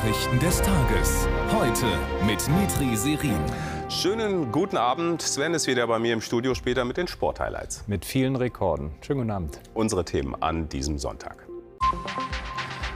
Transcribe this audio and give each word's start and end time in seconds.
Nachrichten 0.00 0.38
des 0.38 0.62
Tages. 0.62 1.28
Heute 1.52 1.84
mit 2.24 2.48
Mitri 2.48 2.96
Serin. 2.96 3.38
Schönen 3.90 4.50
guten 4.50 4.78
Abend. 4.78 5.20
Sven 5.20 5.52
ist 5.52 5.66
wieder 5.66 5.86
bei 5.86 5.98
mir 5.98 6.14
im 6.14 6.22
Studio, 6.22 6.54
später 6.54 6.86
mit 6.86 6.96
den 6.96 7.06
Sporthighlights. 7.06 7.84
Mit 7.86 8.06
vielen 8.06 8.34
Rekorden. 8.34 8.92
Schönen 9.02 9.20
guten 9.20 9.30
Abend. 9.30 9.60
Unsere 9.74 10.06
Themen 10.06 10.34
an 10.40 10.70
diesem 10.70 10.96
Sonntag. 10.96 11.46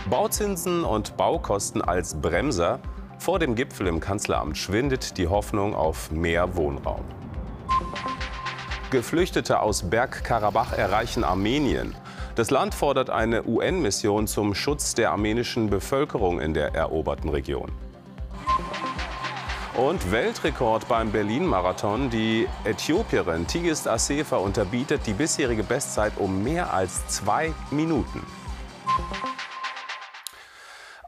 Bauzinsen 0.08 0.82
und 0.82 1.18
Baukosten 1.18 1.82
als 1.82 2.18
Bremser. 2.18 2.80
Vor 3.18 3.38
dem 3.38 3.54
Gipfel 3.54 3.86
im 3.86 4.00
Kanzleramt 4.00 4.56
schwindet 4.56 5.18
die 5.18 5.28
Hoffnung 5.28 5.74
auf 5.74 6.10
mehr 6.10 6.56
Wohnraum. 6.56 7.04
Geflüchtete 8.90 9.60
aus 9.60 9.90
Bergkarabach 9.90 10.72
erreichen 10.72 11.22
Armenien. 11.22 11.94
Das 12.34 12.50
Land 12.50 12.74
fordert 12.74 13.10
eine 13.10 13.44
UN-Mission 13.46 14.26
zum 14.26 14.56
Schutz 14.56 14.94
der 14.94 15.12
armenischen 15.12 15.70
Bevölkerung 15.70 16.40
in 16.40 16.52
der 16.52 16.74
eroberten 16.74 17.30
Region. 17.30 17.70
Und 19.76 20.10
Weltrekord 20.10 20.88
beim 20.88 21.12
Berlin-Marathon. 21.12 22.10
Die 22.10 22.48
Äthiopierin 22.64 23.46
Tigist 23.46 23.86
Assefa 23.86 24.36
unterbietet 24.38 25.02
die 25.06 25.12
bisherige 25.12 25.62
Bestzeit 25.62 26.14
um 26.16 26.42
mehr 26.42 26.74
als 26.74 27.06
zwei 27.06 27.52
Minuten. 27.70 28.20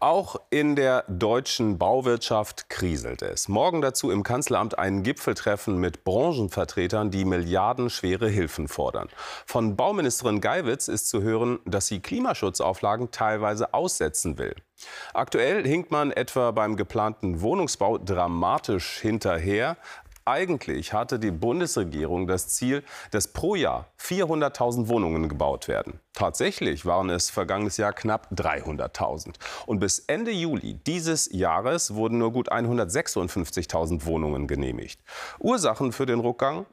Auch 0.07 0.37
in 0.51 0.77
der 0.77 1.03
deutschen 1.09 1.79
Bauwirtschaft 1.79 2.71
kriselt 2.71 3.23
es. 3.23 3.49
Morgen 3.49 3.81
dazu 3.81 4.13
im 4.13 4.23
Kanzleramt 4.23 4.79
ein 4.79 5.03
Gipfeltreffen 5.03 5.79
mit 5.79 6.05
Branchenvertretern, 6.05 7.11
die 7.11 7.25
milliardenschwere 7.25 8.29
Hilfen 8.29 8.69
fordern. 8.69 9.09
Von 9.47 9.75
Bauministerin 9.75 10.41
Geiwitz 10.41 10.87
ist 10.87 11.09
zu 11.09 11.23
hören, 11.23 11.59
dass 11.65 11.89
sie 11.89 11.99
Klimaschutzauflagen 11.99 13.11
teilweise 13.11 13.75
aussetzen 13.75 14.39
will. 14.39 14.55
Aktuell 15.13 15.67
hinkt 15.67 15.91
man 15.91 16.13
etwa 16.13 16.53
beim 16.53 16.77
geplanten 16.77 17.41
Wohnungsbau 17.41 17.99
dramatisch 17.99 18.99
hinterher. 19.01 19.77
Eigentlich 20.29 20.93
hatte 20.93 21.21
die 21.21 21.31
Bundesregierung 21.31 22.27
das 22.27 22.49
Ziel, 22.49 22.83
dass 23.13 23.29
pro 23.29 23.55
Jahr 23.55 23.87
400.000 24.01 24.89
Wohnungen 24.89 25.29
gebaut 25.29 25.69
werden. 25.69 26.01
Tatsächlich 26.15 26.85
waren 26.85 27.11
es 27.11 27.31
vergangenes 27.31 27.77
Jahr 27.77 27.93
knapp 27.93 28.33
300.000. 28.33 29.35
Und 29.67 29.79
bis 29.79 30.01
Ende 30.01 30.33
Juli 30.33 30.75
dieses 30.75 31.33
Jahres 31.33 31.95
wurden 31.95 32.19
nur 32.19 32.33
gut 32.33 32.51
156.000 32.51 34.05
Wohnungen 34.05 34.49
genehmigt. 34.49 35.01
Ursachen 35.39 35.93
für 35.93 36.07
den 36.07 36.19
Rückgang? 36.19 36.67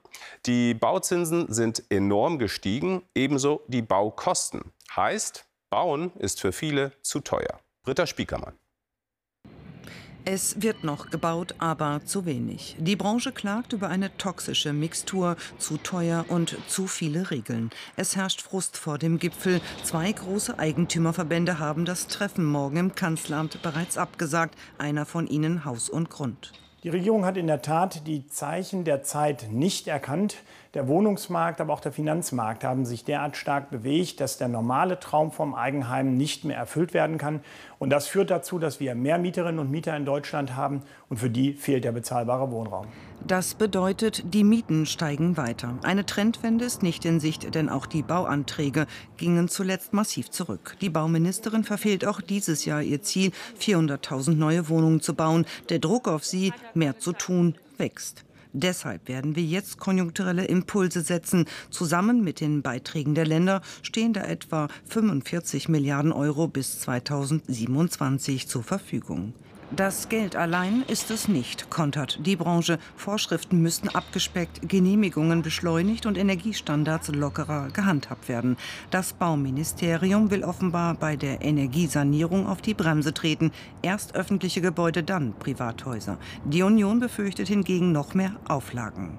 Die 0.48 0.74
Bauzinsen 0.74 1.54
sind 1.54 1.84
enorm 1.90 2.40
gestiegen, 2.40 3.04
ebenso 3.14 3.62
die 3.68 3.84
Baukosten. 3.84 4.74
Heißt, 4.96 5.46
Bauen 5.70 6.12
ist 6.18 6.42
für 6.42 6.54
viele 6.54 6.92
zu 7.04 7.20
teuer. 7.20 7.60
Britta 7.84 8.08
Spiekermann. 8.08 8.54
Es 10.26 10.62
wird 10.62 10.86
noch 10.86 11.10
gebaut, 11.10 11.54
aber 11.58 12.00
zu 12.06 12.26
wenig. 12.26 12.78
Die 12.80 12.96
Branche 12.96 13.34
klagt 13.34 13.74
über 13.74 13.90
eine 13.90 14.16
toxische 14.18 14.72
Mixtur, 14.72 15.36
zu 15.58 15.76
teuer 15.76 16.24
und 16.30 16.58
zu 16.68 16.88
viele 16.88 17.30
Regeln. 17.30 17.72
Es 17.98 18.16
herrscht 18.16 18.42
Frust 18.42 18.78
vor 18.78 18.98
dem 18.98 19.20
Gipfel. 19.20 19.60
Zwei 19.84 20.10
große 20.14 20.58
Eigentümerverbände 20.58 21.60
haben 21.60 21.84
das 21.84 22.08
Treffen 22.08 22.46
morgen 22.46 22.78
im 22.78 22.96
Kanzleramt 22.96 23.62
bereits 23.62 23.98
abgesagt. 23.98 24.56
Einer 24.78 25.06
von 25.06 25.28
ihnen 25.28 25.66
Haus 25.66 25.90
und 25.90 26.10
Grund. 26.10 26.54
Die 26.84 26.90
Regierung 26.90 27.24
hat 27.24 27.38
in 27.38 27.48
der 27.48 27.62
Tat 27.62 28.08
die 28.08 28.28
Zeichen 28.28 28.84
der 28.84 29.04
Zeit 29.04 29.48
nicht 29.50 29.88
erkannt. 29.88 30.36
Der 30.74 30.90
Wohnungsmarkt, 30.90 31.62
aber 31.62 31.72
auch 31.72 31.80
der 31.80 31.94
Finanzmarkt 31.94 32.66
haben 32.66 32.86
sich 32.86 33.06
derart 33.06 33.38
stark 33.38 33.70
bewegt, 33.70 34.20
dass 34.20 34.38
der 34.38 34.50
normale 34.50 35.00
Traum 35.00 35.32
vom 35.32 35.56
Eigenheim 35.56 36.18
nicht 36.18 36.44
mehr 36.44 36.58
erfüllt 36.58 36.94
werden 36.94 37.18
kann. 37.18 37.40
Und 37.80 37.90
das 37.90 38.08
führt 38.08 38.30
dazu, 38.32 38.60
dass 38.60 38.82
wir 38.82 38.96
mehr 38.96 39.18
Mieterinnen 39.18 39.60
und 39.60 39.72
Mieter 39.72 39.96
in 39.96 40.04
Deutschland 40.04 40.58
haben 40.58 40.84
und 41.08 41.22
für 41.22 41.30
die 41.30 41.54
fehlt 41.54 41.86
der 41.86 41.94
bezahlbare 41.94 42.52
Wohnraum. 42.52 42.88
Das 43.26 43.54
bedeutet, 43.54 44.22
die 44.34 44.44
Mieten 44.44 44.86
steigen 44.86 45.38
weiter. 45.38 45.80
Eine 45.84 46.06
Trendwende 46.06 46.66
ist 46.66 46.84
nicht 46.84 47.06
in 47.06 47.22
Sicht, 47.22 47.56
denn 47.56 47.70
auch 47.70 47.86
die 47.86 48.02
Bauanträge 48.02 48.86
gingen 49.16 49.48
zuletzt 49.48 49.94
massiv 49.94 50.30
zurück. 50.30 50.76
Die 50.82 50.90
Bauministerin 50.90 51.64
verfehlt 51.64 52.06
auch 52.06 52.20
dieses 52.20 52.66
Jahr 52.66 52.82
ihr 52.82 53.02
Ziel, 53.02 53.32
400.000 53.62 54.34
neue 54.34 54.68
Wohnungen 54.68 55.00
zu 55.00 55.14
bauen. 55.14 55.46
Der 55.70 55.80
Druck 55.80 56.10
auf 56.10 56.26
sie, 56.26 56.52
mehr 56.74 57.00
zu 57.00 57.14
tun, 57.14 57.56
wächst. 57.78 58.26
Deshalb 58.52 59.08
werden 59.08 59.38
wir 59.38 59.44
jetzt 59.44 59.80
konjunkturelle 59.80 60.44
Impulse 60.44 61.02
setzen. 61.02 61.46
Zusammen 61.70 62.26
mit 62.26 62.42
den 62.42 62.62
Beiträgen 62.62 63.16
der 63.16 63.26
Länder 63.26 63.62
stehen 63.84 64.12
da 64.12 64.24
etwa 64.26 64.68
45 64.90 65.70
Milliarden 65.70 66.12
Euro 66.12 66.50
bis 66.50 66.82
2027 66.82 68.50
zur 68.50 68.64
Verfügung. 68.64 69.34
Das 69.76 70.08
Geld 70.08 70.36
allein 70.36 70.84
ist 70.88 71.10
es 71.10 71.28
nicht, 71.28 71.72
kontert 71.72 72.20
die 72.28 72.36
Branche. 72.36 72.78
Vorschriften 72.96 73.60
müssten 73.64 73.90
abgespeckt, 73.90 74.70
Genehmigungen 74.70 75.42
beschleunigt 75.42 76.06
und 76.06 76.16
Energiestandards 76.16 77.08
lockerer 77.08 77.70
gehandhabt 77.70 78.30
werden. 78.30 78.56
Das 78.92 79.14
Bauministerium 79.14 80.30
will 80.30 80.44
offenbar 80.44 80.94
bei 80.94 81.16
der 81.16 81.42
Energiesanierung 81.42 82.46
auf 82.46 82.62
die 82.62 82.76
Bremse 82.76 83.16
treten. 83.16 83.52
Erst 83.82 84.14
öffentliche 84.14 84.62
Gebäude, 84.62 85.02
dann 85.02 85.34
Privathäuser. 85.40 86.20
Die 86.46 86.62
Union 86.62 87.00
befürchtet 87.00 87.48
hingegen 87.48 87.92
noch 87.92 88.14
mehr 88.14 88.36
Auflagen. 88.48 89.18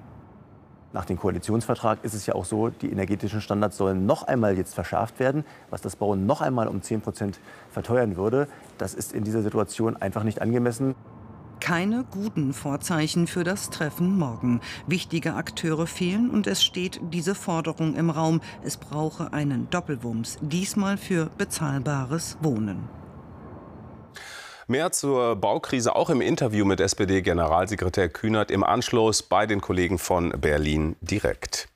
Nach 0.95 1.03
dem 1.03 1.19
Koalitionsvertrag 1.19 2.05
ist 2.05 2.13
es 2.13 2.25
ja 2.25 2.35
auch 2.35 2.45
so, 2.45 2.69
die 2.69 2.89
energetischen 2.89 3.41
Standards 3.41 3.75
sollen 3.75 4.05
noch 4.05 4.23
einmal 4.23 4.57
jetzt 4.57 4.73
verschärft 4.73 5.19
werden, 5.19 5.43
was 5.69 5.81
das 5.81 5.97
Bauen 5.97 6.25
noch 6.25 6.39
einmal 6.39 6.69
um 6.69 6.81
10 6.81 7.01
Prozent 7.01 7.41
verteuern 7.69 8.15
würde. 8.15 8.47
Das 8.77 8.93
ist 8.93 9.11
in 9.11 9.25
dieser 9.25 9.41
Situation 9.41 9.97
einfach 9.97 10.23
nicht 10.23 10.41
angemessen. 10.41 10.95
Keine 11.59 12.05
guten 12.05 12.53
Vorzeichen 12.53 13.27
für 13.27 13.43
das 13.43 13.71
Treffen 13.71 14.17
morgen. 14.17 14.61
Wichtige 14.87 15.33
Akteure 15.33 15.85
fehlen 15.85 16.29
und 16.29 16.47
es 16.47 16.63
steht 16.63 17.01
diese 17.11 17.35
Forderung 17.35 17.95
im 17.95 18.09
Raum. 18.09 18.39
Es 18.63 18.77
brauche 18.77 19.33
einen 19.33 19.69
Doppelwumms, 19.69 20.37
diesmal 20.39 20.95
für 20.95 21.29
bezahlbares 21.37 22.37
Wohnen. 22.41 22.87
Mehr 24.67 24.91
zur 24.91 25.35
Baukrise 25.35 25.95
auch 25.95 26.09
im 26.09 26.21
Interview 26.21 26.65
mit 26.65 26.79
SPD-Generalsekretär 26.79 28.09
Kühnert 28.09 28.49
im 28.49 28.63
Anschluss 28.63 29.21
bei 29.21 29.45
den 29.45 29.61
Kollegen 29.61 29.99
von 29.99 30.31
Berlin 30.41 30.95
direkt. 31.01 31.67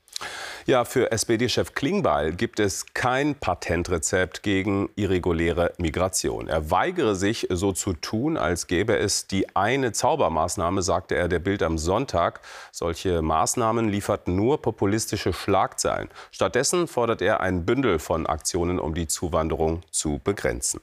Ja, 0.66 0.84
für 0.84 1.12
SPD-Chef 1.12 1.74
Klingbeil 1.74 2.32
gibt 2.32 2.58
es 2.58 2.86
kein 2.92 3.36
Patentrezept 3.36 4.42
gegen 4.42 4.90
irreguläre 4.96 5.72
Migration. 5.78 6.48
Er 6.48 6.72
weigere 6.72 7.14
sich, 7.14 7.46
so 7.50 7.70
zu 7.70 7.92
tun, 7.92 8.36
als 8.36 8.66
gäbe 8.66 8.98
es 8.98 9.28
die 9.28 9.54
eine 9.54 9.92
Zaubermaßnahme, 9.92 10.82
sagte 10.82 11.14
er 11.14 11.28
der 11.28 11.38
Bild 11.38 11.62
am 11.62 11.78
Sonntag. 11.78 12.40
Solche 12.72 13.22
Maßnahmen 13.22 13.88
lieferten 13.88 14.34
nur 14.34 14.60
populistische 14.60 15.32
Schlagzeilen. 15.32 16.08
Stattdessen 16.32 16.88
fordert 16.88 17.22
er 17.22 17.40
ein 17.40 17.64
Bündel 17.64 18.00
von 18.00 18.26
Aktionen, 18.26 18.80
um 18.80 18.94
die 18.94 19.06
Zuwanderung 19.06 19.82
zu 19.92 20.20
begrenzen. 20.22 20.80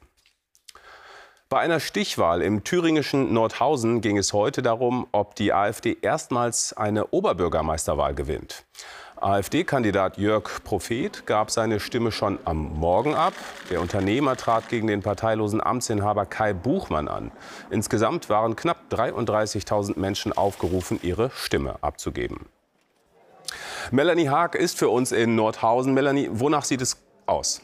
Bei 1.50 1.60
einer 1.60 1.80
Stichwahl 1.80 2.42
im 2.42 2.66
thüringischen 2.66 3.32
Nordhausen 3.32 4.02
ging 4.02 4.18
es 4.18 4.34
heute 4.34 4.62
darum, 4.62 5.08
ob 5.14 5.36
die 5.36 5.54
AfD 5.54 5.96
erstmals 6.02 6.74
eine 6.74 7.08
Oberbürgermeisterwahl 7.08 8.14
gewinnt. 8.14 8.66
AfD-Kandidat 9.16 10.18
Jörg 10.18 10.62
Prophet 10.66 11.26
gab 11.26 11.50
seine 11.50 11.80
Stimme 11.80 12.12
schon 12.12 12.38
am 12.44 12.74
Morgen 12.78 13.16
ab. 13.16 13.32
Der 13.70 13.80
Unternehmer 13.80 14.36
trat 14.36 14.68
gegen 14.68 14.88
den 14.88 15.02
parteilosen 15.02 15.62
Amtsinhaber 15.62 16.26
Kai 16.26 16.52
Buchmann 16.52 17.08
an. 17.08 17.32
Insgesamt 17.70 18.30
waren 18.30 18.58
knapp 18.58 18.80
33.000 18.92 19.98
Menschen 19.98 20.34
aufgerufen, 20.34 21.00
ihre 21.02 21.30
Stimme 21.30 21.76
abzugeben. 21.80 22.48
Melanie 23.90 24.28
Haag 24.28 24.56
ist 24.56 24.78
für 24.78 24.90
uns 24.90 25.14
in 25.14 25.36
Nordhausen. 25.36 25.94
Melanie, 25.94 26.28
wonach 26.30 26.66
sieht 26.66 26.82
es 26.82 26.98
aus? 27.26 27.62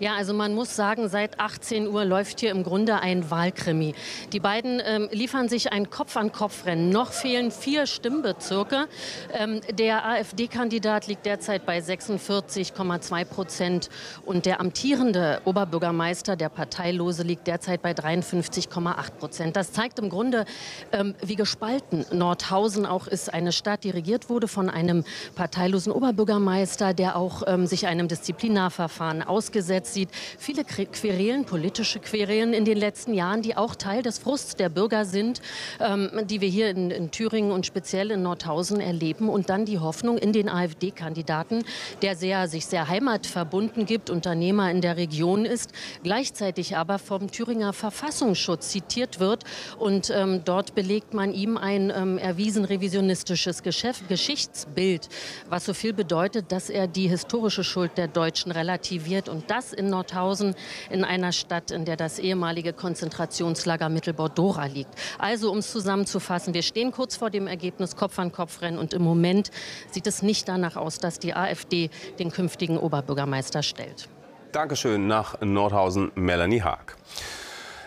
Ja, 0.00 0.14
also 0.14 0.32
man 0.32 0.54
muss 0.54 0.74
sagen, 0.76 1.10
seit 1.10 1.38
18 1.38 1.86
Uhr 1.86 2.06
läuft 2.06 2.40
hier 2.40 2.52
im 2.52 2.62
Grunde 2.62 3.00
ein 3.00 3.30
Wahlkrimi. 3.30 3.94
Die 4.32 4.40
beiden 4.40 4.80
ähm, 4.82 5.10
liefern 5.12 5.50
sich 5.50 5.72
ein 5.72 5.90
Kopf-an-Kopf-Rennen. 5.90 6.88
Noch 6.88 7.12
fehlen 7.12 7.50
vier 7.50 7.84
Stimmbezirke. 7.84 8.88
Ähm, 9.34 9.60
der 9.70 10.06
AfD-Kandidat 10.06 11.06
liegt 11.06 11.26
derzeit 11.26 11.66
bei 11.66 11.80
46,2 11.80 13.24
Prozent 13.26 13.90
und 14.24 14.46
der 14.46 14.60
amtierende 14.60 15.42
Oberbürgermeister, 15.44 16.34
der 16.34 16.48
Parteilose, 16.48 17.22
liegt 17.22 17.46
derzeit 17.46 17.82
bei 17.82 17.92
53,8 17.92 19.10
Prozent. 19.18 19.54
Das 19.54 19.72
zeigt 19.72 19.98
im 19.98 20.08
Grunde, 20.08 20.46
ähm, 20.92 21.14
wie 21.20 21.36
gespalten 21.36 22.06
Nordhausen 22.10 22.86
auch 22.86 23.06
ist. 23.06 23.34
Eine 23.34 23.52
Stadt, 23.52 23.84
die 23.84 23.90
regiert 23.90 24.30
wurde 24.30 24.48
von 24.48 24.70
einem 24.70 25.04
parteilosen 25.34 25.92
Oberbürgermeister, 25.92 26.94
der 26.94 27.16
auch 27.16 27.42
ähm, 27.46 27.66
sich 27.66 27.86
einem 27.86 28.08
Disziplinarverfahren 28.08 29.22
ausgesetzt 29.22 29.89
sieht. 29.92 30.10
Viele 30.38 30.64
Querelen, 30.64 31.44
politische 31.44 32.00
Querelen 32.00 32.52
in 32.52 32.64
den 32.64 32.78
letzten 32.78 33.14
Jahren, 33.14 33.42
die 33.42 33.56
auch 33.56 33.74
Teil 33.74 34.02
des 34.02 34.18
Frusts 34.18 34.56
der 34.56 34.68
Bürger 34.68 35.04
sind, 35.04 35.40
ähm, 35.80 36.10
die 36.24 36.40
wir 36.40 36.48
hier 36.48 36.70
in, 36.70 36.90
in 36.90 37.10
Thüringen 37.10 37.52
und 37.52 37.66
speziell 37.66 38.10
in 38.10 38.22
Nordhausen 38.22 38.80
erleben. 38.80 39.28
Und 39.28 39.50
dann 39.50 39.64
die 39.64 39.78
Hoffnung 39.78 40.18
in 40.18 40.32
den 40.32 40.48
AfD-Kandidaten, 40.48 41.64
der 42.02 42.16
sehr, 42.16 42.48
sich 42.48 42.66
sehr 42.66 42.88
heimatverbunden 42.88 43.86
gibt, 43.86 44.10
Unternehmer 44.10 44.70
in 44.70 44.80
der 44.80 44.96
Region 44.96 45.44
ist, 45.44 45.72
gleichzeitig 46.02 46.76
aber 46.76 46.98
vom 46.98 47.30
Thüringer 47.30 47.72
Verfassungsschutz 47.72 48.70
zitiert 48.70 49.20
wird. 49.20 49.44
Und 49.78 50.10
ähm, 50.10 50.42
dort 50.44 50.74
belegt 50.74 51.14
man 51.14 51.32
ihm 51.32 51.56
ein 51.56 51.92
ähm, 51.94 52.18
erwiesen 52.18 52.64
revisionistisches 52.64 53.62
Geschäft, 53.62 54.08
Geschichtsbild, 54.08 55.08
was 55.48 55.64
so 55.64 55.74
viel 55.74 55.92
bedeutet, 55.92 56.52
dass 56.52 56.70
er 56.70 56.86
die 56.86 57.08
historische 57.08 57.64
Schuld 57.64 57.96
der 57.96 58.08
Deutschen 58.08 58.52
relativiert. 58.52 59.28
Und 59.28 59.50
das 59.50 59.72
in 59.80 59.90
Nordhausen, 59.90 60.54
in 60.90 61.04
einer 61.04 61.32
Stadt, 61.32 61.72
in 61.72 61.84
der 61.84 61.96
das 61.96 62.20
ehemalige 62.20 62.72
Konzentrationslager 62.72 63.88
Mittelbau-Dora 63.88 64.66
liegt. 64.66 64.94
Also, 65.18 65.50
um 65.50 65.58
es 65.58 65.72
zusammenzufassen, 65.72 66.54
wir 66.54 66.62
stehen 66.62 66.92
kurz 66.92 67.16
vor 67.16 67.30
dem 67.30 67.48
Ergebnis 67.48 67.96
Kopf 67.96 68.18
an 68.18 68.30
Kopf 68.30 68.62
rennen. 68.62 68.78
Und 68.78 68.94
im 68.94 69.02
Moment 69.02 69.50
sieht 69.90 70.06
es 70.06 70.22
nicht 70.22 70.48
danach 70.48 70.76
aus, 70.76 70.98
dass 70.98 71.18
die 71.18 71.34
AfD 71.34 71.90
den 72.18 72.30
künftigen 72.30 72.78
Oberbürgermeister 72.78 73.62
stellt. 73.62 74.08
Dankeschön 74.52 75.06
nach 75.06 75.40
Nordhausen, 75.40 76.12
Melanie 76.14 76.62
Haag. 76.62 76.96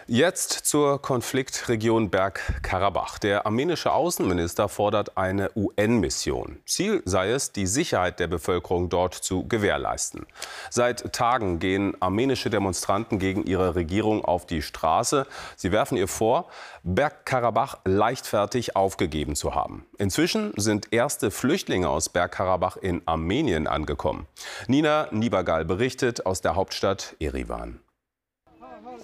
Jetzt 0.06 0.52
zur 0.52 1.02
Konfliktregion 1.02 2.10
Bergkarabach. 2.10 3.20
Der 3.20 3.46
armenische 3.46 3.94
Außenminister 3.94 4.68
fordert 4.68 5.18
eine 5.18 5.50
UN-Mission. 5.56 6.60
Ziel 6.66 7.02
sei 7.06 7.32
es, 7.32 7.54
die 7.54 7.66
Sicherheit 7.66 8.20
der 8.20 8.28
Bevölkerung 8.28 8.90
dort 8.90 9.14
zu 9.14 9.48
gewährleisten. 9.48 10.26
Seit 10.70 11.14
Tagen 11.14 11.60
gehen 11.60 11.96
armenische 12.02 12.50
Demonstranten 12.50 13.18
gegen 13.18 13.46
ihre 13.46 13.76
Regierung 13.76 14.26
auf 14.26 14.46
die 14.46 14.62
Straße. 14.62 15.26
Sie 15.56 15.72
werfen 15.72 15.98
ihr 15.98 16.10
vor, 16.10 16.50
Bergkarabach 16.84 17.78
leichtfertig 17.86 18.76
aufgegeben 18.76 19.38
zu 19.38 19.56
haben. 19.56 19.86
Inzwischen 19.98 20.52
sind 20.58 20.92
erste 20.92 21.32
Flüchtlinge 21.32 21.88
aus 21.88 22.10
Bergkarabach 22.10 22.76
in 22.76 23.02
Armenien 23.06 23.68
angekommen. 23.68 24.28
Nina 24.68 25.08
Niebergal 25.12 25.64
berichtet 25.64 26.26
aus 26.26 26.42
der 26.42 26.56
Hauptstadt 26.56 27.16
Erivan. 27.22 27.80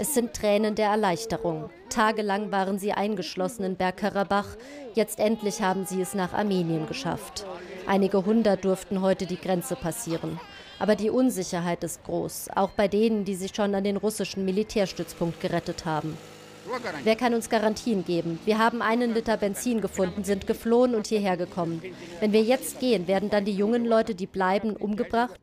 Es 0.02 0.14
sind 0.14 0.34
Tränen 0.34 0.76
der 0.76 0.88
Erleichterung. 0.88 1.70
Tagelang 1.90 2.54
waren 2.54 2.80
sie 2.80 2.94
eingeschlossen 2.94 3.66
in 3.66 3.76
Bergkarabach. 3.76 4.48
Jetzt 4.94 5.20
endlich 5.20 5.62
haben 5.62 5.86
sie 5.86 6.02
es 6.02 6.14
nach 6.14 6.32
Armenien 6.32 6.88
geschafft. 6.88 7.46
Einige 7.86 8.26
hundert 8.26 8.64
durften 8.64 9.02
heute 9.02 9.26
die 9.26 9.36
Grenze 9.36 9.76
passieren. 9.76 10.40
Aber 10.80 10.96
die 10.96 11.10
Unsicherheit 11.10 11.84
ist 11.84 12.06
groß, 12.06 12.48
auch 12.56 12.70
bei 12.70 12.88
denen, 12.88 13.26
die 13.26 13.36
sich 13.36 13.54
schon 13.54 13.76
an 13.76 13.84
den 13.84 13.98
russischen 13.98 14.46
Militärstützpunkt 14.46 15.42
gerettet 15.42 15.84
haben. 15.84 16.18
Wer 17.04 17.18
kann 17.18 17.34
uns 17.34 17.50
Garantien 17.50 18.06
geben? 18.06 18.40
Wir 18.46 18.58
haben 18.58 18.82
einen 18.82 19.14
Liter 19.14 19.36
Benzin 19.36 19.82
gefunden, 19.82 20.24
sind 20.24 20.48
geflohen 20.48 20.96
und 20.96 21.08
hierher 21.08 21.36
gekommen. 21.36 21.82
Wenn 22.22 22.32
wir 22.32 22.44
jetzt 22.44 22.80
gehen, 22.80 23.08
werden 23.08 23.30
dann 23.30 23.44
die 23.44 23.54
jungen 23.54 23.84
Leute, 23.86 24.16
die 24.16 24.28
bleiben, 24.28 24.78
umgebracht? 24.78 25.38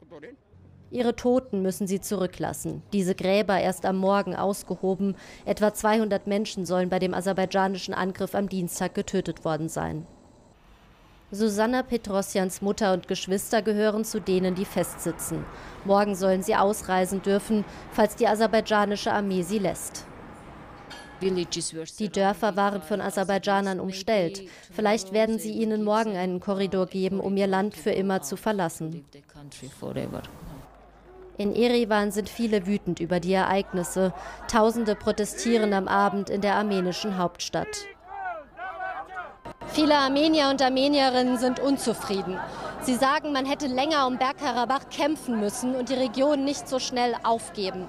Ihre 0.91 1.17
Toten 1.17 1.63
müssen 1.63 1.87
sie 1.87 2.01
zurücklassen. 2.01 2.83
Diese 2.93 3.15
Gräber 3.15 3.59
erst 3.59 3.85
am 3.85 3.99
Morgen 3.99 4.37
ausgehoben. 4.37 5.17
Etwa 5.45 5.75
200 5.75 6.27
Menschen 6.27 6.65
sollen 6.65 6.89
bei 6.89 6.99
dem 6.99 7.13
aserbaidschanischen 7.13 7.93
Angriff 7.93 8.35
am 8.35 8.49
Dienstag 8.49 8.95
getötet 8.95 9.45
worden 9.45 9.69
sein. 9.69 10.07
Susanna 11.33 11.83
Petrosjans 11.83 12.63
Mutter 12.63 12.93
und 12.93 13.09
Geschwister 13.09 13.61
gehören 13.61 14.05
zu 14.05 14.21
denen, 14.21 14.55
die 14.55 14.65
festsitzen. 14.65 15.45
Morgen 15.85 16.15
sollen 16.15 16.45
sie 16.45 16.55
ausreisen 16.55 17.21
dürfen, 17.21 17.65
falls 17.91 18.15
die 18.15 18.29
aserbaidschanische 18.29 19.13
Armee 19.13 19.43
sie 19.43 19.59
lässt. 19.59 20.07
Die 21.21 22.09
Dörfer 22.11 22.57
waren 22.57 22.83
von 22.83 23.01
Aserbaidschanern 23.01 23.81
umstellt. 23.81 24.43
Vielleicht 24.71 25.13
werden 25.13 25.39
sie 25.39 25.53
ihnen 25.53 25.83
morgen 25.83 26.15
einen 26.15 26.41
Korridor 26.41 26.87
geben, 26.87 27.21
um 27.21 27.37
ihr 27.37 27.47
Land 27.47 27.75
für 27.75 27.91
immer 27.91 28.23
zu 28.23 28.37
verlassen. 28.37 29.05
In 31.39 31.55
Erivan 31.55 32.13
sind 32.13 32.31
viele 32.31 32.67
wütend 32.67 32.99
über 32.99 33.21
die 33.21 33.35
Ereignisse. 33.35 34.15
Tausende 34.49 34.95
protestieren 34.95 35.75
am 35.75 35.87
Abend 35.87 36.31
in 36.31 36.41
der 36.41 36.55
armenischen 36.55 37.19
Hauptstadt. 37.19 37.69
Viele 39.67 39.97
Armenier 39.97 40.49
und 40.49 40.63
Armenierinnen 40.63 41.37
sind 41.37 41.61
unzufrieden. 41.61 42.39
Sie 42.81 42.95
sagen, 42.95 43.33
man 43.33 43.45
hätte 43.45 43.67
länger 43.67 44.07
um 44.07 44.17
Bergkarabach 44.17 44.89
kämpfen 44.89 45.39
müssen 45.39 45.75
und 45.75 45.91
die 45.91 45.95
Region 45.95 46.45
nicht 46.45 46.69
so 46.69 46.79
schnell 46.79 47.15
aufgeben. 47.23 47.87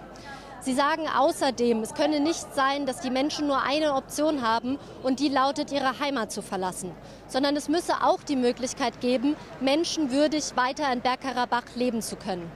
Sie 0.59 0.73
sagen 0.73 1.07
außerdem, 1.07 1.81
es 1.83 1.93
könne 1.93 2.19
nicht 2.19 2.53
sein, 2.53 2.85
dass 2.85 2.99
die 2.99 3.11
Menschen 3.11 3.47
nur 3.47 3.61
eine 3.61 3.93
Option 3.93 4.41
haben 4.41 4.77
und 5.03 5.21
die 5.21 5.29
lautet, 5.29 5.71
ihre 5.71 5.99
Heimat 5.99 6.33
zu 6.33 6.41
verlassen, 6.41 6.91
sondern 7.27 7.55
es 7.55 7.69
müsse 7.69 7.93
auch 8.03 8.23
die 8.23 8.35
Möglichkeit 8.35 8.99
geben, 8.99 9.37
menschenwürdig 9.61 10.57
weiter 10.57 10.91
in 10.91 10.99
Bergkarabach 10.99 11.63
leben 11.75 12.01
zu 12.01 12.17
können. 12.17 12.51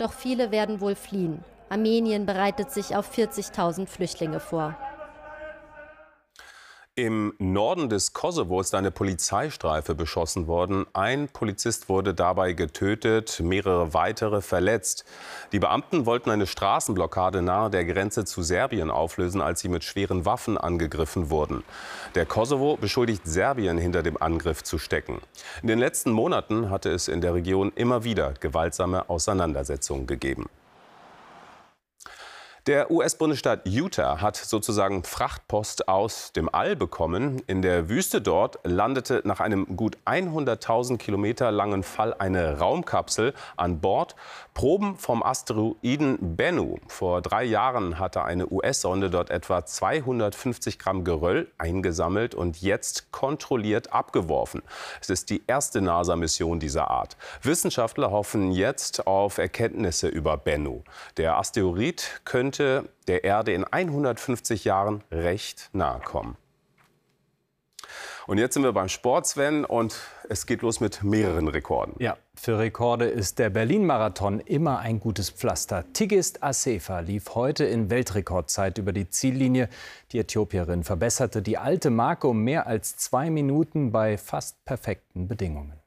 Doch 0.00 0.14
viele 0.14 0.50
werden 0.50 0.80
wohl 0.80 0.94
fliehen. 0.94 1.44
Armenien 1.68 2.24
bereitet 2.24 2.70
sich 2.70 2.96
auf 2.96 3.14
40.000 3.14 3.86
Flüchtlinge 3.86 4.40
vor. 4.40 4.74
Im 7.00 7.32
Norden 7.38 7.88
des 7.88 8.12
Kosovo 8.12 8.60
ist 8.60 8.74
eine 8.74 8.90
Polizeistreife 8.90 9.94
beschossen 9.94 10.46
worden. 10.46 10.84
Ein 10.92 11.28
Polizist 11.28 11.88
wurde 11.88 12.12
dabei 12.12 12.52
getötet, 12.52 13.40
mehrere 13.42 13.94
weitere 13.94 14.42
verletzt. 14.42 15.06
Die 15.52 15.60
Beamten 15.60 16.04
wollten 16.04 16.28
eine 16.28 16.46
Straßenblockade 16.46 17.40
nahe 17.40 17.70
der 17.70 17.86
Grenze 17.86 18.26
zu 18.26 18.42
Serbien 18.42 18.90
auflösen, 18.90 19.40
als 19.40 19.60
sie 19.60 19.70
mit 19.70 19.82
schweren 19.82 20.26
Waffen 20.26 20.58
angegriffen 20.58 21.30
wurden. 21.30 21.64
Der 22.14 22.26
Kosovo 22.26 22.76
beschuldigt 22.76 23.22
Serbien, 23.24 23.78
hinter 23.78 24.02
dem 24.02 24.20
Angriff 24.20 24.62
zu 24.62 24.76
stecken. 24.76 25.22
In 25.62 25.68
den 25.68 25.78
letzten 25.78 26.10
Monaten 26.10 26.68
hatte 26.68 26.90
es 26.90 27.08
in 27.08 27.22
der 27.22 27.32
Region 27.32 27.72
immer 27.76 28.04
wieder 28.04 28.34
gewaltsame 28.40 29.08
Auseinandersetzungen 29.08 30.06
gegeben. 30.06 30.50
Der 32.70 32.88
US-Bundesstaat 32.88 33.66
Utah 33.66 34.20
hat 34.20 34.36
sozusagen 34.36 35.02
Frachtpost 35.02 35.88
aus 35.88 36.30
dem 36.30 36.48
All 36.54 36.76
bekommen. 36.76 37.42
In 37.48 37.62
der 37.62 37.88
Wüste 37.88 38.20
dort 38.20 38.60
landete 38.62 39.22
nach 39.24 39.40
einem 39.40 39.76
gut 39.76 39.98
100.000 40.06 40.96
Kilometer 40.96 41.50
langen 41.50 41.82
Fall 41.82 42.14
eine 42.16 42.60
Raumkapsel 42.60 43.34
an 43.56 43.80
Bord. 43.80 44.14
Proben 44.54 44.94
vom 44.94 45.24
Asteroiden 45.24 46.36
Bennu. 46.36 46.76
Vor 46.86 47.22
drei 47.22 47.42
Jahren 47.42 47.98
hatte 47.98 48.22
eine 48.22 48.48
US-Sonde 48.48 49.10
dort 49.10 49.30
etwa 49.30 49.66
250 49.66 50.78
Gramm 50.78 51.02
Geröll 51.02 51.50
eingesammelt 51.58 52.36
und 52.36 52.62
jetzt 52.62 53.10
kontrolliert 53.10 53.92
abgeworfen. 53.92 54.62
Es 55.00 55.10
ist 55.10 55.30
die 55.30 55.42
erste 55.48 55.80
NASA-Mission 55.80 56.60
dieser 56.60 56.88
Art. 56.88 57.16
Wissenschaftler 57.42 58.12
hoffen 58.12 58.52
jetzt 58.52 59.08
auf 59.08 59.38
Erkenntnisse 59.38 60.06
über 60.06 60.36
Bennu. 60.36 60.84
Der 61.16 61.36
Asteroid 61.36 62.20
könnte 62.24 62.59
könnte 62.60 62.90
der 63.08 63.24
Erde 63.24 63.54
in 63.54 63.64
150 63.64 64.64
Jahren 64.64 65.02
recht 65.10 65.70
nahe 65.72 66.00
kommen. 66.00 66.36
Und 68.26 68.36
jetzt 68.36 68.54
sind 68.54 68.62
wir 68.62 68.72
beim 68.72 68.88
Sport, 68.90 69.26
Sven, 69.26 69.64
und 69.64 69.96
es 70.28 70.46
geht 70.46 70.60
los 70.60 70.78
mit 70.78 71.02
mehreren 71.02 71.48
Rekorden. 71.48 71.94
Ja, 71.98 72.18
für 72.34 72.58
Rekorde 72.58 73.06
ist 73.06 73.38
der 73.38 73.48
Berlin-Marathon 73.48 74.40
immer 74.40 74.78
ein 74.78 75.00
gutes 75.00 75.30
Pflaster. 75.30 75.90
Tigist 75.94 76.42
Asefa 76.42 77.00
lief 77.00 77.34
heute 77.34 77.64
in 77.64 77.88
Weltrekordzeit 77.88 78.76
über 78.76 78.92
die 78.92 79.08
Ziellinie. 79.08 79.68
Die 80.12 80.18
Äthiopierin 80.18 80.84
verbesserte 80.84 81.40
die 81.40 81.56
alte 81.56 81.88
Marke 81.88 82.28
um 82.28 82.42
mehr 82.44 82.66
als 82.66 82.96
zwei 82.96 83.30
Minuten 83.30 83.90
bei 83.90 84.18
fast 84.18 84.62
perfekten 84.66 85.26
Bedingungen. 85.26 85.80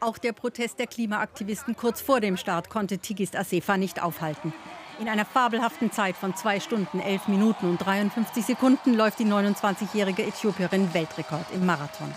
Auch 0.00 0.18
der 0.18 0.32
Protest 0.32 0.80
der 0.80 0.88
Klimaaktivisten 0.88 1.76
kurz 1.76 2.00
vor 2.00 2.20
dem 2.20 2.36
Start 2.36 2.68
konnte 2.68 2.98
Tigist 2.98 3.36
Asefa 3.36 3.76
nicht 3.76 4.02
aufhalten. 4.02 4.52
In 4.98 5.08
einer 5.08 5.24
fabelhaften 5.24 5.92
Zeit 5.92 6.16
von 6.16 6.34
2 6.34 6.58
Stunden, 6.58 6.98
11 6.98 7.28
Minuten 7.28 7.70
und 7.70 7.78
53 7.78 8.44
Sekunden 8.44 8.94
läuft 8.94 9.20
die 9.20 9.26
29-jährige 9.26 10.24
Äthiopierin 10.24 10.92
Weltrekord 10.92 11.46
im 11.52 11.64
Marathon. 11.64 12.12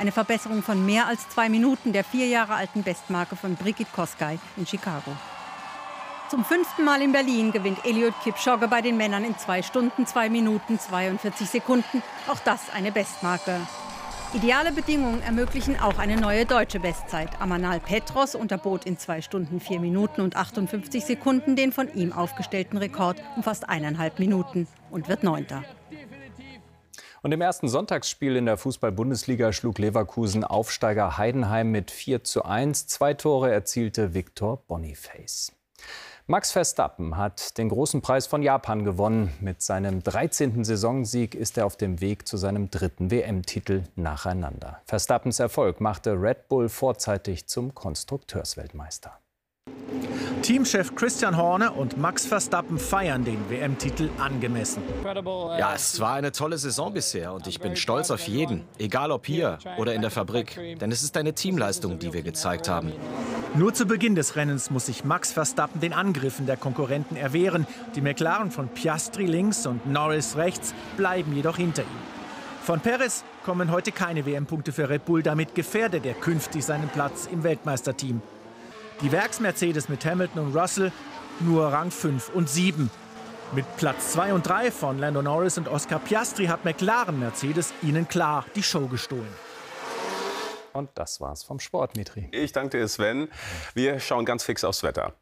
Eine 0.00 0.10
Verbesserung 0.10 0.64
von 0.64 0.84
mehr 0.84 1.06
als 1.06 1.28
zwei 1.28 1.48
Minuten 1.48 1.92
der 1.92 2.02
vier 2.02 2.26
Jahre 2.26 2.54
alten 2.54 2.82
Bestmarke 2.82 3.36
von 3.36 3.54
Brigitte 3.54 3.92
Kosgei 3.94 4.40
in 4.56 4.66
Chicago. 4.66 5.12
Zum 6.28 6.44
fünften 6.44 6.84
Mal 6.84 7.02
in 7.02 7.12
Berlin 7.12 7.52
gewinnt 7.52 7.84
Eliud 7.84 8.14
Kipchoge 8.24 8.66
bei 8.66 8.82
den 8.82 8.96
Männern 8.96 9.22
in 9.22 9.38
2 9.38 9.62
Stunden, 9.62 10.04
2 10.04 10.28
Minuten, 10.28 10.80
42 10.80 11.48
Sekunden. 11.48 12.02
Auch 12.26 12.40
das 12.40 12.62
eine 12.74 12.90
Bestmarke. 12.90 13.60
Ideale 14.34 14.72
Bedingungen 14.72 15.22
ermöglichen 15.22 15.78
auch 15.78 15.96
eine 15.98 16.16
neue 16.16 16.44
deutsche 16.44 16.80
Bestzeit. 16.80 17.40
Amanal 17.40 17.78
Petros 17.78 18.34
unterbot 18.34 18.84
in 18.84 18.98
2 18.98 19.22
Stunden 19.22 19.60
4 19.60 19.78
Minuten 19.78 20.22
und 20.22 20.34
58 20.34 21.04
Sekunden 21.04 21.54
den 21.54 21.70
von 21.70 21.94
ihm 21.94 22.12
aufgestellten 22.12 22.76
Rekord 22.76 23.22
um 23.36 23.44
fast 23.44 23.68
eineinhalb 23.68 24.18
Minuten 24.18 24.66
und 24.90 25.08
wird 25.08 25.22
Neunter. 25.22 25.62
Und 27.22 27.30
im 27.30 27.40
ersten 27.40 27.68
Sonntagsspiel 27.68 28.34
in 28.34 28.46
der 28.46 28.56
Fußball-Bundesliga 28.56 29.52
schlug 29.52 29.78
Leverkusen 29.78 30.42
Aufsteiger 30.42 31.16
Heidenheim 31.16 31.70
mit 31.70 31.92
4 31.92 32.24
zu 32.24 32.44
1. 32.44 32.88
Zwei 32.88 33.14
Tore 33.14 33.52
erzielte 33.52 34.14
Viktor 34.14 34.64
Boniface. 34.66 35.52
Max 36.26 36.52
Verstappen 36.52 37.18
hat 37.18 37.58
den 37.58 37.68
großen 37.68 38.00
Preis 38.00 38.26
von 38.26 38.42
Japan 38.42 38.82
gewonnen. 38.82 39.30
Mit 39.40 39.60
seinem 39.60 40.02
13. 40.02 40.64
Saisonsieg 40.64 41.34
ist 41.34 41.58
er 41.58 41.66
auf 41.66 41.76
dem 41.76 42.00
Weg 42.00 42.26
zu 42.26 42.38
seinem 42.38 42.70
dritten 42.70 43.10
WM-Titel 43.10 43.82
nacheinander. 43.94 44.80
Verstappens 44.86 45.38
Erfolg 45.38 45.82
machte 45.82 46.12
Red 46.12 46.48
Bull 46.48 46.70
vorzeitig 46.70 47.46
zum 47.46 47.74
Konstrukteursweltmeister. 47.74 49.18
Teamchef 50.42 50.94
Christian 50.94 51.36
Horner 51.36 51.76
und 51.76 51.96
Max 51.96 52.26
Verstappen 52.26 52.78
feiern 52.78 53.24
den 53.24 53.38
WM-Titel 53.48 54.10
angemessen. 54.18 54.82
Ja, 55.58 55.72
es 55.74 56.00
war 56.00 56.14
eine 56.14 56.32
tolle 56.32 56.58
Saison 56.58 56.92
bisher 56.92 57.32
und 57.32 57.46
ich 57.46 57.60
bin 57.60 57.76
stolz 57.76 58.10
auf 58.10 58.28
jeden, 58.28 58.64
egal 58.78 59.10
ob 59.10 59.26
hier 59.26 59.58
oder 59.78 59.94
in 59.94 60.02
der 60.02 60.10
Fabrik, 60.10 60.78
denn 60.78 60.92
es 60.92 61.02
ist 61.02 61.16
eine 61.16 61.32
Teamleistung, 61.32 61.98
die 61.98 62.12
wir 62.12 62.22
gezeigt 62.22 62.68
haben. 62.68 62.92
Nur 63.56 63.72
zu 63.72 63.86
Beginn 63.86 64.16
des 64.16 64.36
Rennens 64.36 64.70
muss 64.70 64.86
sich 64.86 65.04
Max 65.04 65.32
Verstappen 65.32 65.80
den 65.80 65.92
Angriffen 65.92 66.44
der 66.44 66.56
Konkurrenten 66.56 67.16
erwehren. 67.16 67.66
Die 67.94 68.00
McLaren 68.00 68.50
von 68.50 68.68
Piastri 68.68 69.26
links 69.26 69.64
und 69.64 69.86
Norris 69.86 70.36
rechts 70.36 70.74
bleiben 70.96 71.34
jedoch 71.34 71.56
hinter 71.56 71.82
ihm. 71.82 72.14
Von 72.64 72.80
Perez 72.80 73.24
kommen 73.44 73.70
heute 73.70 73.92
keine 73.92 74.26
WM-Punkte 74.26 74.72
für 74.72 74.88
Red 74.88 75.04
Bull, 75.04 75.22
damit 75.22 75.54
gefährdet 75.54 76.06
er 76.06 76.14
künftig 76.14 76.64
seinen 76.64 76.88
Platz 76.88 77.28
im 77.30 77.44
Weltmeisterteam. 77.44 78.22
Die 79.00 79.10
Werks-Mercedes 79.10 79.88
mit 79.88 80.04
Hamilton 80.04 80.46
und 80.46 80.56
Russell 80.56 80.92
nur 81.40 81.66
Rang 81.66 81.90
5 81.90 82.30
und 82.30 82.48
7. 82.48 82.90
Mit 83.52 83.64
Platz 83.76 84.12
2 84.12 84.32
und 84.34 84.46
3 84.46 84.70
von 84.70 84.98
Lando 84.98 85.20
Norris 85.20 85.58
und 85.58 85.68
Oscar 85.68 85.98
Piastri 85.98 86.46
hat 86.46 86.64
McLaren 86.64 87.18
Mercedes 87.18 87.72
ihnen 87.82 88.08
klar 88.08 88.44
die 88.54 88.62
Show 88.62 88.86
gestohlen. 88.86 89.28
Und 90.72 90.90
das 90.94 91.20
war's 91.20 91.44
vom 91.44 91.60
Sport, 91.60 91.96
Mitri. 91.96 92.28
Ich 92.32 92.52
danke 92.52 92.78
dir, 92.78 92.88
Sven. 92.88 93.28
Wir 93.74 94.00
schauen 94.00 94.24
ganz 94.24 94.44
fix 94.44 94.64
aufs 94.64 94.82
Wetter. 94.82 95.14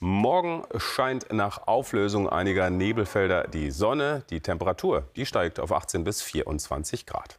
Morgen 0.00 0.64
scheint 0.78 1.32
nach 1.32 1.66
Auflösung 1.66 2.28
einiger 2.28 2.70
Nebelfelder 2.70 3.46
die 3.46 3.70
Sonne. 3.70 4.24
Die 4.30 4.40
Temperatur, 4.40 5.08
die 5.16 5.26
steigt 5.26 5.60
auf 5.60 5.70
18 5.70 6.02
bis 6.04 6.22
24 6.22 7.06
Grad. 7.06 7.38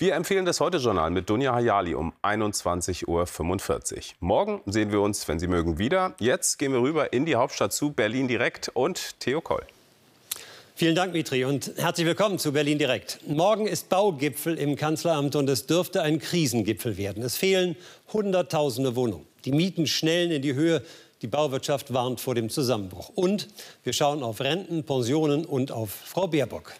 Wir 0.00 0.14
empfehlen 0.14 0.44
das 0.44 0.60
Heute-Journal 0.60 1.10
mit 1.10 1.28
Dunja 1.28 1.52
Hayali 1.52 1.96
um 1.96 2.12
21.45 2.22 3.08
Uhr. 3.08 4.02
Morgen 4.20 4.62
sehen 4.64 4.92
wir 4.92 5.00
uns, 5.00 5.26
wenn 5.26 5.40
Sie 5.40 5.48
mögen, 5.48 5.78
wieder. 5.78 6.14
Jetzt 6.20 6.60
gehen 6.60 6.72
wir 6.72 6.80
rüber 6.80 7.12
in 7.12 7.26
die 7.26 7.34
Hauptstadt 7.34 7.72
zu 7.72 7.90
Berlin 7.90 8.28
direkt 8.28 8.68
und 8.74 9.18
Theo 9.18 9.40
Koll. 9.40 9.66
Vielen 10.76 10.94
Dank, 10.94 11.12
Mitri, 11.12 11.44
und 11.44 11.72
herzlich 11.78 12.06
willkommen 12.06 12.38
zu 12.38 12.52
Berlin 12.52 12.78
direkt. 12.78 13.18
Morgen 13.26 13.66
ist 13.66 13.88
Baugipfel 13.88 14.56
im 14.56 14.76
Kanzleramt 14.76 15.34
und 15.34 15.50
es 15.50 15.66
dürfte 15.66 16.00
ein 16.00 16.20
Krisengipfel 16.20 16.96
werden. 16.96 17.24
Es 17.24 17.36
fehlen 17.36 17.74
Hunderttausende 18.12 18.94
Wohnungen. 18.94 19.26
Die 19.46 19.50
Mieten 19.50 19.88
schnellen 19.88 20.30
in 20.30 20.42
die 20.42 20.54
Höhe. 20.54 20.80
Die 21.22 21.26
Bauwirtschaft 21.26 21.92
warnt 21.92 22.20
vor 22.20 22.36
dem 22.36 22.50
Zusammenbruch. 22.50 23.10
Und 23.16 23.48
wir 23.82 23.92
schauen 23.92 24.22
auf 24.22 24.40
Renten, 24.40 24.84
Pensionen 24.84 25.44
und 25.44 25.72
auf 25.72 25.90
Frau 25.90 26.28
Baerbock. 26.28 26.74